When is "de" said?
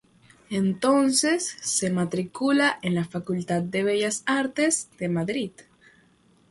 3.61-3.83, 4.97-5.09